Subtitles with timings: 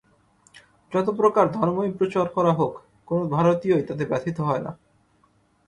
[0.91, 2.73] যতপ্রকার ধর্মই প্রচার করা হোক,
[3.07, 4.71] কোন ভারতীয়ই তাতে ব্যথিত হয় না।